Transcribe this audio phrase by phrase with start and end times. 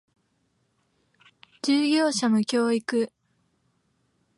[1.61, 3.13] 従業者の教育